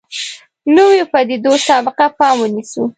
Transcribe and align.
نویو 0.75 1.05
پدیدو 1.13 1.53
سابقه 1.67 2.07
پام 2.17 2.37
ونیسو. 2.41 2.83